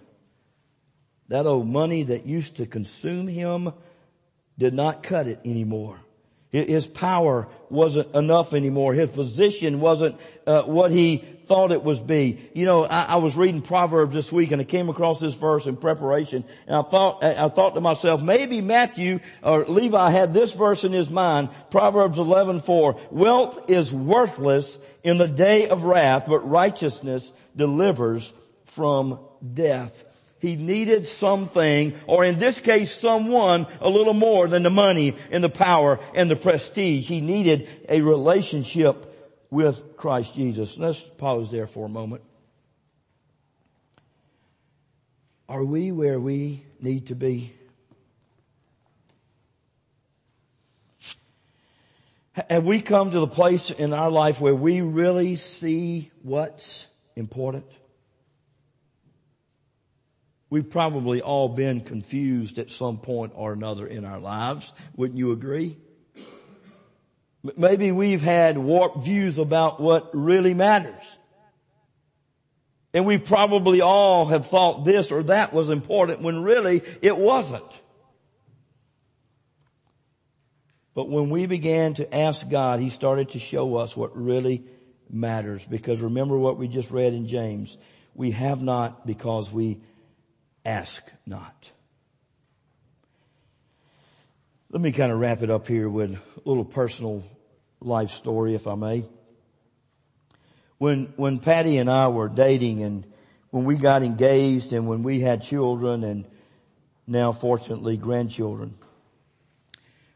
That 1.29 1.47
old 1.47 1.67
money 1.67 2.05
that 2.05 2.25
used 2.25 2.57
to 2.59 2.67
consume 2.67 3.27
him 3.27 3.73
did 4.57 4.75
not 4.75 5.03
cut 5.03 5.27
it 5.27 5.41
anymore. 5.45 5.99
His 6.51 6.87
power 6.87 7.47
wasn't 7.69 8.15
enough 8.15 8.55
anymore. 8.55 8.95
His 8.95 9.11
position 9.11 9.81
wasn't 9.81 10.19
uh, 10.47 10.63
what 10.63 10.91
he 10.91 11.19
thought 11.45 11.73
it 11.73 11.83
was 11.83 12.01
be. 12.01 12.39
You 12.55 12.65
know, 12.65 12.85
I, 12.85 13.05
I, 13.05 13.17
was 13.17 13.37
reading 13.37 13.61
Proverbs 13.61 14.15
this 14.15 14.33
week 14.33 14.51
and 14.51 14.61
I 14.61 14.65
came 14.65 14.89
across 14.89 15.21
this 15.21 15.35
verse 15.35 15.67
in 15.67 15.77
preparation 15.77 16.45
and 16.67 16.77
I 16.77 16.83
thought, 16.83 17.23
I 17.23 17.49
thought 17.51 17.75
to 17.75 17.83
myself, 17.83 18.23
maybe 18.23 18.63
Matthew 18.63 19.21
or 19.43 19.65
Levi 19.67 20.11
had 20.11 20.33
this 20.33 20.55
verse 20.55 20.85
in 20.85 20.93
his 20.93 21.11
mind, 21.11 21.51
Proverbs 21.71 22.19
11:4. 22.19 22.99
Wealth 23.11 23.71
is 23.71 23.93
worthless 23.93 24.79
in 25.03 25.19
the 25.19 25.29
day 25.29 25.69
of 25.69 25.85
wrath, 25.85 26.25
but 26.29 26.49
righteousness 26.49 27.33
delivers 27.57 28.33
from 28.65 29.19
death. 29.55 30.05
He 30.41 30.57
needed 30.57 31.09
something, 31.09 31.95
or 32.07 32.25
in 32.25 32.39
this 32.39 32.61
case 32.61 32.97
someone, 32.97 33.67
a 33.81 33.89
little 33.89 34.15
more 34.15 34.47
than 34.47 34.63
the 34.63 34.71
money 34.71 35.17
and 35.31 35.43
the 35.43 35.49
power 35.49 35.99
and 36.15 36.31
the 36.31 36.37
prestige. 36.37 37.09
He 37.09 37.21
needed 37.21 37.69
a 37.89 38.01
relationship 38.01 39.05
with 39.51 39.97
Christ 39.97 40.35
Jesus. 40.35 40.79
Let's 40.79 41.01
pause 41.01 41.51
there 41.51 41.67
for 41.67 41.87
a 41.87 41.89
moment. 41.89 42.23
Are 45.49 45.65
we 45.65 45.91
where 45.93 46.21
we 46.21 46.65
need 46.81 47.07
to 47.07 47.15
be? 47.15 47.55
Have 52.49 52.65
we 52.65 52.81
come 52.81 53.11
to 53.11 53.19
the 53.19 53.27
place 53.27 53.71
in 53.71 53.93
our 53.93 54.11
life 54.11 54.41
where 54.41 54.55
we 54.55 54.81
really 54.81 55.35
see 55.35 56.13
what's 56.23 56.87
important? 57.17 57.65
We've 60.51 60.69
probably 60.69 61.21
all 61.21 61.49
been 61.49 61.81
confused 61.81 62.59
at 62.59 62.71
some 62.71 62.99
point 62.99 63.33
or 63.35 63.53
another 63.53 63.87
in 63.87 64.05
our 64.05 64.19
lives. 64.19 64.73
Wouldn't 64.97 65.19
you 65.19 65.33
agree? 65.33 65.77
Maybe 67.57 67.93
we've 67.93 68.23
had 68.23 68.57
warped 68.59 69.05
views 69.05 69.39
about 69.39 69.81
what 69.81 70.11
really 70.15 70.55
matters. 70.55 71.19
And 72.95 73.05
we 73.05 73.19
probably 73.19 73.83
all 73.83 74.27
have 74.27 74.47
thought 74.47 74.85
this 74.85 75.13
or 75.13 75.23
that 75.25 75.53
was 75.53 75.71
important 75.71 76.23
when 76.23 76.43
really 76.43 76.83
it 77.03 77.17
wasn't. 77.17 77.83
But 80.95 81.09
when 81.09 81.31
we 81.31 81.47
began 81.47 81.95
to 81.95 82.13
ask 82.13 82.49
God, 82.49 82.81
He 82.81 82.91
started 82.91 83.31
to 83.31 83.39
show 83.39 83.77
us 83.77 83.97
what 83.97 84.17
really 84.17 84.65
matters. 85.11 85.65
Because 85.65 86.01
remember 86.01 86.37
what 86.37 86.57
we 86.57 86.67
just 86.67 86.91
read 86.91 87.13
in 87.13 87.29
James. 87.29 87.79
We 88.15 88.33
have 88.33 88.61
not 88.61 89.07
because 89.07 89.53
we 89.53 89.79
ask 90.69 91.03
not. 91.27 91.71
Let 94.71 94.83
me 94.83 94.93
kind 94.93 95.11
of 95.11 95.19
wrap 95.19 95.43
it 95.43 95.51
up 95.51 95.67
here 95.67 95.89
with 95.89 96.13
a 96.13 96.49
little 96.49 96.65
personal 96.65 97.25
life 97.81 98.11
story, 98.11 98.55
if 98.55 98.67
I 98.67 98.75
may. 98.75 99.05
When, 100.77 101.13
when 101.17 101.39
Patty 101.39 101.79
and 101.79 101.91
I 101.91 102.09
were 102.09 102.29
dating 102.29 102.83
and 102.83 103.07
when 103.51 103.65
we 103.65 103.77
got 103.77 104.03
engaged 104.03 104.75
and 104.75 104.87
when 104.87 105.03
we 105.03 105.21
had 105.21 105.43
children 105.43 106.05
and 106.05 106.27
now 107.07 107.33
fortunately 107.33 107.97
grandchildren, 107.97 108.75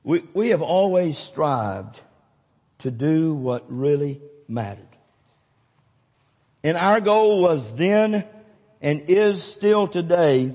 we, 0.05 0.23
we 0.35 0.49
have 0.51 0.61
always 0.61 1.17
strived 1.17 2.01
to 2.81 2.91
do 2.91 3.35
what 3.35 3.65
really 3.69 4.21
mattered. 4.49 4.85
And 6.63 6.77
our 6.77 7.01
goal 7.01 7.41
was 7.41 7.75
then 7.75 8.25
and 8.83 9.05
is 9.09 9.43
still 9.43 9.87
today 9.87 10.55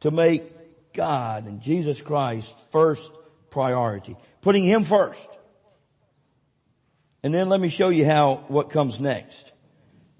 to 0.00 0.10
make 0.10 0.92
God 0.92 1.46
and 1.46 1.60
Jesus 1.60 2.02
Christ 2.02 2.54
first 2.70 3.10
priority. 3.50 4.16
Putting 4.42 4.62
Him 4.62 4.84
first. 4.84 5.28
And 7.22 7.34
then 7.34 7.48
let 7.48 7.60
me 7.60 7.70
show 7.70 7.88
you 7.88 8.04
how, 8.04 8.44
what 8.48 8.70
comes 8.70 9.00
next. 9.00 9.52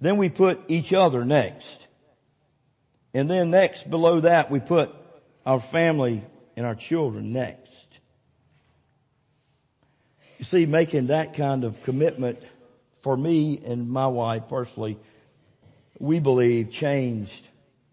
Then 0.01 0.17
we 0.17 0.31
put 0.31 0.61
each 0.69 0.93
other 0.93 1.25
next. 1.25 1.87
And 3.15 3.31
then 3.31 3.51
next 3.51 3.89
below 3.89 4.21
that 4.21 4.51
we 4.51 4.59
put 4.59 4.95
our 5.45 5.61
family 5.61 6.23
and 6.57 6.67
our 6.67 6.75
children 6.75 7.33
next. 7.33 8.01
You 10.39 10.45
see, 10.45 10.67
making 10.67 11.09
that 11.09 11.35
kind 11.35 11.65
of 11.65 11.83
commitment 11.83 12.41
for 13.01 13.17
me 13.17 13.61
and 13.65 13.89
my 13.89 14.07
wife 14.07 14.49
personally 14.49 14.99
we 15.99 16.21
believe 16.21 16.71
changed 16.71 17.47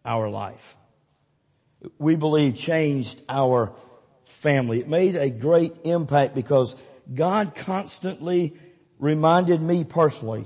our 0.03 0.29
life. 0.29 0.77
We 1.97 2.15
believe 2.15 2.55
changed 2.55 3.21
our 3.29 3.73
family. 4.23 4.79
It 4.79 4.87
made 4.87 5.15
a 5.15 5.29
great 5.29 5.73
impact 5.83 6.35
because 6.35 6.75
God 7.13 7.55
constantly 7.55 8.53
reminded 8.99 9.61
me 9.61 9.83
personally 9.83 10.45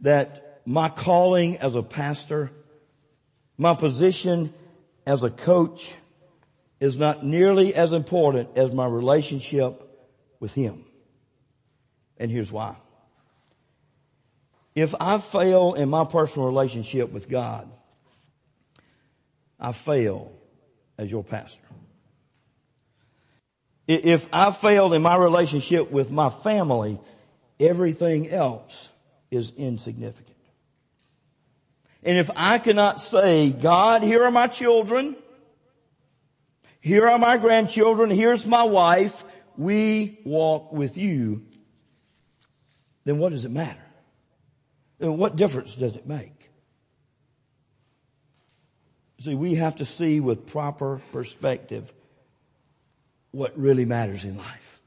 that 0.00 0.62
my 0.66 0.88
calling 0.88 1.58
as 1.58 1.74
a 1.74 1.82
pastor, 1.82 2.50
my 3.56 3.74
position 3.74 4.52
as 5.06 5.22
a 5.22 5.30
coach 5.30 5.94
is 6.80 6.98
not 6.98 7.24
nearly 7.24 7.74
as 7.74 7.92
important 7.92 8.56
as 8.56 8.72
my 8.72 8.86
relationship 8.86 9.88
with 10.40 10.52
Him. 10.54 10.84
And 12.18 12.30
here's 12.30 12.50
why. 12.50 12.76
If 14.74 14.94
I 14.98 15.18
fail 15.18 15.74
in 15.74 15.90
my 15.90 16.04
personal 16.04 16.48
relationship 16.48 17.10
with 17.10 17.28
God, 17.28 17.70
I 19.60 19.72
fail 19.72 20.32
as 20.98 21.10
your 21.10 21.22
pastor. 21.22 21.60
If 23.86 24.28
I 24.32 24.50
fail 24.50 24.92
in 24.92 25.02
my 25.02 25.16
relationship 25.16 25.90
with 25.90 26.10
my 26.10 26.30
family, 26.30 26.98
everything 27.60 28.30
else 28.30 28.90
is 29.30 29.52
insignificant. 29.56 30.36
And 32.02 32.16
if 32.16 32.30
I 32.34 32.58
cannot 32.58 33.00
say, 33.00 33.50
God, 33.50 34.02
here 34.02 34.24
are 34.24 34.30
my 34.30 34.46
children, 34.46 35.16
here 36.80 37.08
are 37.08 37.18
my 37.18 37.36
grandchildren, 37.36 38.10
here's 38.10 38.46
my 38.46 38.64
wife, 38.64 39.24
we 39.56 40.18
walk 40.24 40.72
with 40.72 40.96
you, 40.96 41.44
then 43.04 43.18
what 43.18 43.30
does 43.30 43.44
it 43.44 43.50
matter? 43.50 43.78
And 45.02 45.18
what 45.18 45.34
difference 45.34 45.74
does 45.74 45.96
it 45.96 46.06
make? 46.06 46.50
See, 49.18 49.34
we 49.34 49.56
have 49.56 49.76
to 49.76 49.84
see 49.84 50.20
with 50.20 50.46
proper 50.46 51.02
perspective 51.10 51.92
what 53.32 53.58
really 53.58 53.84
matters 53.84 54.22
in 54.22 54.36
life. 54.36 54.80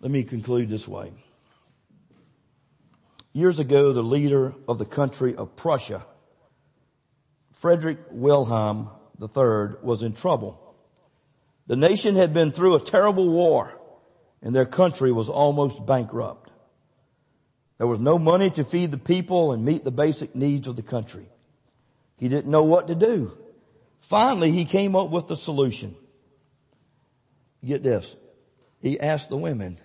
Let 0.00 0.10
me 0.10 0.22
conclude 0.22 0.70
this 0.70 0.88
way. 0.88 1.12
Years 3.34 3.58
ago, 3.58 3.92
the 3.92 4.02
leader 4.02 4.54
of 4.66 4.78
the 4.78 4.84
country 4.86 5.34
of 5.34 5.56
Prussia, 5.56 6.06
Frederick 7.52 7.98
Wilhelm 8.10 8.88
III, 9.20 9.76
was 9.82 10.02
in 10.02 10.14
trouble. 10.14 10.74
The 11.66 11.76
nation 11.76 12.16
had 12.16 12.32
been 12.32 12.50
through 12.50 12.76
a 12.76 12.80
terrible 12.80 13.28
war 13.28 13.78
and 14.40 14.54
their 14.54 14.66
country 14.66 15.10
was 15.10 15.28
almost 15.28 15.84
bankrupt. 15.84 16.43
There 17.78 17.86
was 17.86 18.00
no 18.00 18.18
money 18.18 18.50
to 18.50 18.64
feed 18.64 18.90
the 18.90 18.98
people 18.98 19.52
and 19.52 19.64
meet 19.64 19.84
the 19.84 19.90
basic 19.90 20.34
needs 20.34 20.68
of 20.68 20.76
the 20.76 20.82
country. 20.82 21.26
He 22.18 22.28
didn't 22.28 22.50
know 22.50 22.62
what 22.62 22.88
to 22.88 22.94
do. 22.94 23.36
Finally, 23.98 24.52
he 24.52 24.64
came 24.64 24.94
up 24.94 25.10
with 25.10 25.26
the 25.26 25.36
solution. 25.36 25.96
Get 27.64 27.82
this. 27.82 28.16
He 28.80 29.00
asked 29.00 29.30
the 29.30 29.36
women. 29.36 29.80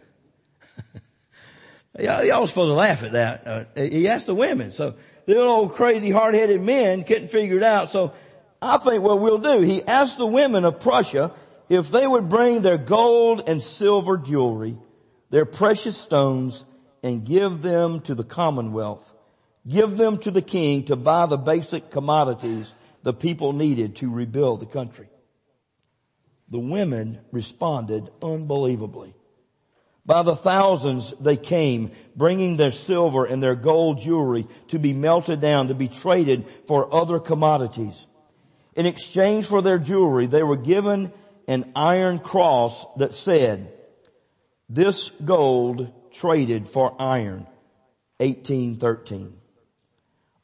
y'all, 1.99 2.23
y'all 2.23 2.45
supposed 2.45 2.69
to 2.69 2.73
laugh 2.73 3.01
at 3.03 3.13
that. 3.13 3.47
Uh, 3.47 3.63
he 3.75 4.07
asked 4.07 4.27
the 4.27 4.35
women. 4.35 4.71
So 4.71 4.95
the 5.25 5.39
old 5.39 5.73
crazy 5.73 6.11
hard-headed 6.11 6.61
men 6.61 7.03
couldn't 7.03 7.29
figure 7.29 7.57
it 7.57 7.63
out. 7.63 7.89
So 7.89 8.13
I 8.61 8.77
think 8.77 9.03
what 9.03 9.19
we'll 9.19 9.37
do, 9.37 9.61
he 9.61 9.83
asked 9.83 10.17
the 10.17 10.25
women 10.25 10.65
of 10.65 10.79
Prussia 10.79 11.31
if 11.69 11.89
they 11.89 12.05
would 12.05 12.29
bring 12.29 12.61
their 12.61 12.77
gold 12.77 13.47
and 13.47 13.61
silver 13.61 14.17
jewelry, 14.17 14.77
their 15.29 15.45
precious 15.45 15.97
stones, 15.97 16.65
and 17.03 17.25
give 17.25 17.61
them 17.61 18.01
to 18.01 18.15
the 18.15 18.23
commonwealth. 18.23 19.13
Give 19.67 19.97
them 19.97 20.17
to 20.19 20.31
the 20.31 20.41
king 20.41 20.85
to 20.85 20.95
buy 20.95 21.25
the 21.25 21.37
basic 21.37 21.91
commodities 21.91 22.73
the 23.03 23.13
people 23.13 23.53
needed 23.53 23.97
to 23.97 24.11
rebuild 24.11 24.59
the 24.59 24.65
country. 24.65 25.07
The 26.49 26.59
women 26.59 27.19
responded 27.31 28.09
unbelievably. 28.21 29.13
By 30.05 30.23
the 30.23 30.35
thousands 30.35 31.13
they 31.19 31.37
came, 31.37 31.91
bringing 32.15 32.57
their 32.57 32.71
silver 32.71 33.25
and 33.25 33.43
their 33.43 33.55
gold 33.55 33.99
jewelry 33.99 34.47
to 34.69 34.79
be 34.79 34.91
melted 34.91 35.39
down, 35.39 35.67
to 35.67 35.75
be 35.75 35.87
traded 35.87 36.45
for 36.65 36.93
other 36.93 37.19
commodities. 37.19 38.07
In 38.75 38.85
exchange 38.85 39.45
for 39.45 39.61
their 39.61 39.77
jewelry, 39.77 40.25
they 40.25 40.41
were 40.41 40.57
given 40.57 41.13
an 41.47 41.71
iron 41.75 42.19
cross 42.19 42.85
that 42.97 43.13
said, 43.13 43.71
this 44.67 45.09
gold 45.23 45.91
traded 46.11 46.67
for 46.67 46.95
iron. 46.99 47.47
1813. 48.19 49.35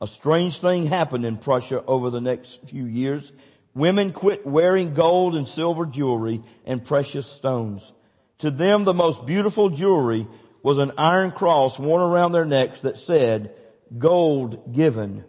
A 0.01 0.07
strange 0.07 0.59
thing 0.59 0.87
happened 0.87 1.25
in 1.25 1.37
Prussia 1.37 1.83
over 1.85 2.09
the 2.09 2.21
next 2.21 2.69
few 2.69 2.85
years. 2.85 3.33
Women 3.73 4.11
quit 4.11 4.45
wearing 4.45 4.93
gold 4.93 5.35
and 5.35 5.47
silver 5.47 5.85
jewelry 5.85 6.41
and 6.65 6.83
precious 6.83 7.27
stones. 7.27 7.93
To 8.39 8.51
them, 8.51 8.83
the 8.83 8.93
most 8.93 9.25
beautiful 9.25 9.69
jewelry 9.69 10.27
was 10.63 10.79
an 10.79 10.93
iron 10.97 11.31
cross 11.31 11.77
worn 11.77 12.01
around 12.01 12.31
their 12.31 12.45
necks 12.45 12.81
that 12.81 12.97
said, 12.97 13.53
gold 13.97 14.73
given 14.73 15.25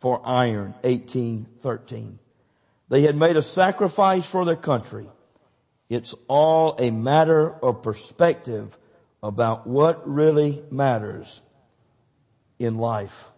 for 0.00 0.20
iron, 0.24 0.74
1813. 0.82 2.18
They 2.88 3.02
had 3.02 3.16
made 3.16 3.36
a 3.36 3.42
sacrifice 3.42 4.28
for 4.28 4.44
their 4.44 4.56
country. 4.56 5.08
It's 5.88 6.14
all 6.28 6.76
a 6.78 6.90
matter 6.90 7.50
of 7.50 7.82
perspective 7.82 8.76
about 9.24 9.66
what 9.66 10.06
really 10.06 10.62
matters 10.70 11.40
in 12.58 12.76
life. 12.76 13.30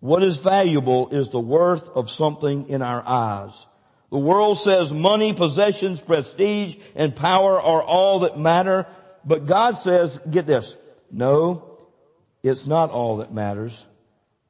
What 0.00 0.22
is 0.22 0.36
valuable 0.36 1.08
is 1.08 1.30
the 1.30 1.40
worth 1.40 1.88
of 1.88 2.10
something 2.10 2.68
in 2.68 2.82
our 2.82 3.02
eyes. 3.06 3.66
The 4.10 4.18
world 4.18 4.58
says 4.58 4.92
money, 4.92 5.32
possessions, 5.32 6.02
prestige, 6.02 6.76
and 6.94 7.16
power 7.16 7.58
are 7.58 7.82
all 7.82 8.20
that 8.20 8.38
matter. 8.38 8.86
But 9.24 9.46
God 9.46 9.78
says, 9.78 10.20
get 10.30 10.46
this, 10.46 10.76
no, 11.10 11.78
it's 12.42 12.66
not 12.66 12.90
all 12.90 13.18
that 13.18 13.32
matters. 13.32 13.86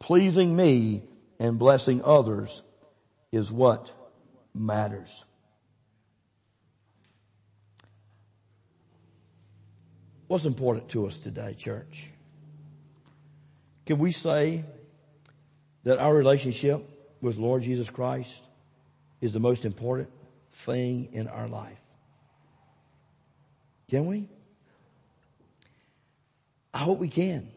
Pleasing 0.00 0.54
me 0.54 1.04
and 1.38 1.60
blessing 1.60 2.02
others 2.04 2.62
is 3.30 3.52
what 3.52 3.92
matters. 4.52 5.24
What's 10.30 10.44
important 10.44 10.90
to 10.90 11.08
us 11.08 11.18
today, 11.18 11.54
church? 11.54 12.08
Can 13.84 13.98
we 13.98 14.12
say 14.12 14.64
that 15.82 15.98
our 15.98 16.14
relationship 16.14 16.88
with 17.20 17.36
Lord 17.36 17.64
Jesus 17.64 17.90
Christ 17.90 18.40
is 19.20 19.32
the 19.32 19.40
most 19.40 19.64
important 19.64 20.08
thing 20.52 21.08
in 21.14 21.26
our 21.26 21.48
life. 21.48 21.80
Can 23.88 24.06
we? 24.06 24.28
I 26.72 26.78
hope 26.78 27.00
we 27.00 27.08
can. 27.08 27.50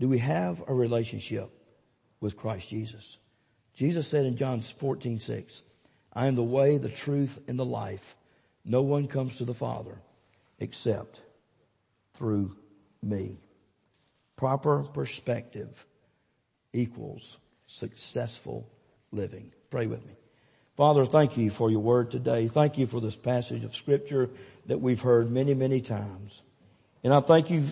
Do 0.00 0.08
we 0.08 0.18
have 0.18 0.60
a 0.66 0.74
relationship 0.74 1.52
with 2.20 2.36
Christ 2.36 2.68
Jesus? 2.68 3.16
Jesus 3.74 4.08
said 4.08 4.26
in 4.26 4.36
John 4.36 4.60
14, 4.60 5.20
6, 5.20 5.62
I 6.12 6.26
am 6.26 6.34
the 6.34 6.42
way, 6.42 6.78
the 6.78 6.88
truth, 6.88 7.38
and 7.46 7.56
the 7.56 7.64
life. 7.64 8.16
No 8.64 8.82
one 8.82 9.06
comes 9.06 9.38
to 9.38 9.44
the 9.44 9.54
Father 9.54 9.98
except 10.58 11.22
through 12.14 12.56
me. 13.02 13.38
Proper 14.36 14.82
perspective 14.82 15.86
equals 16.72 17.38
successful 17.66 18.68
living. 19.10 19.52
Pray 19.70 19.86
with 19.86 20.06
me. 20.06 20.14
Father, 20.76 21.04
thank 21.04 21.36
you 21.36 21.50
for 21.50 21.70
your 21.70 21.80
word 21.80 22.10
today. 22.10 22.48
Thank 22.48 22.78
you 22.78 22.86
for 22.86 23.00
this 23.00 23.16
passage 23.16 23.64
of 23.64 23.74
scripture 23.74 24.30
that 24.66 24.80
we've 24.80 25.00
heard 25.00 25.30
many, 25.30 25.52
many 25.54 25.80
times. 25.80 26.42
And 27.04 27.12
I 27.12 27.20
thank 27.20 27.50
you 27.50 27.64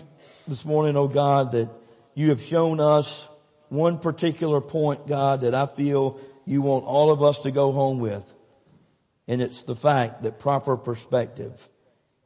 this 0.47 0.63
morning, 0.65 0.95
oh 0.95 1.07
God, 1.07 1.51
that 1.53 1.69
you 2.13 2.29
have 2.29 2.41
shown 2.41 2.79
us 2.79 3.27
one 3.69 3.99
particular 3.99 4.61
point, 4.61 5.07
God, 5.07 5.41
that 5.41 5.55
I 5.55 5.65
feel 5.65 6.19
you 6.45 6.61
want 6.61 6.85
all 6.85 7.11
of 7.11 7.21
us 7.23 7.39
to 7.43 7.51
go 7.51 7.71
home 7.71 7.99
with. 7.99 8.33
And 9.29 9.41
it's 9.41 9.63
the 9.63 9.75
fact 9.75 10.23
that 10.23 10.39
proper 10.39 10.75
perspective 10.75 11.69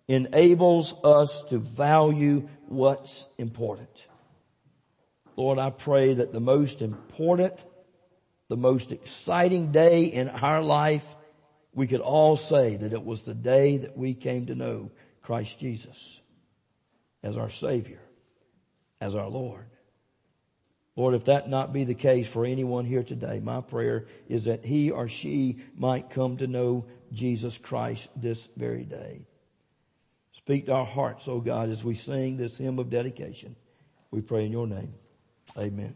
enables 0.07 0.95
us 1.03 1.43
to 1.49 1.59
value 1.59 2.49
what's 2.65 3.27
important. 3.37 4.07
Lord, 5.35 5.59
I 5.59 5.69
pray 5.69 6.15
that 6.15 6.33
the 6.33 6.39
most 6.39 6.81
important 6.81 7.63
the 8.53 8.57
most 8.57 8.91
exciting 8.91 9.71
day 9.71 10.05
in 10.05 10.29
our 10.29 10.61
life, 10.61 11.15
we 11.73 11.87
could 11.87 12.01
all 12.01 12.37
say 12.37 12.75
that 12.75 12.93
it 12.93 13.03
was 13.03 13.23
the 13.23 13.33
day 13.33 13.77
that 13.77 13.97
we 13.97 14.13
came 14.13 14.45
to 14.45 14.53
know 14.53 14.91
Christ 15.23 15.59
Jesus 15.59 16.21
as 17.23 17.35
our 17.35 17.49
Savior, 17.49 18.01
as 19.01 19.15
our 19.15 19.27
Lord. 19.27 19.65
Lord, 20.95 21.15
if 21.15 21.25
that 21.25 21.49
not 21.49 21.73
be 21.73 21.85
the 21.85 21.95
case 21.95 22.27
for 22.27 22.45
anyone 22.45 22.85
here 22.85 23.03
today, 23.03 23.39
my 23.39 23.61
prayer 23.61 24.05
is 24.27 24.45
that 24.45 24.63
he 24.63 24.91
or 24.91 25.07
she 25.07 25.57
might 25.75 26.11
come 26.11 26.37
to 26.37 26.47
know 26.47 26.85
Jesus 27.11 27.57
Christ 27.57 28.09
this 28.15 28.47
very 28.55 28.83
day. 28.83 29.25
Speak 30.33 30.67
to 30.67 30.73
our 30.73 30.85
hearts, 30.85 31.27
O 31.27 31.33
oh 31.33 31.39
God, 31.39 31.69
as 31.69 31.83
we 31.83 31.95
sing 31.95 32.37
this 32.37 32.57
hymn 32.57 32.77
of 32.77 32.89
dedication. 32.89 33.55
We 34.11 34.21
pray 34.21 34.45
in 34.45 34.51
your 34.51 34.67
name. 34.67 34.93
Amen. 35.57 35.95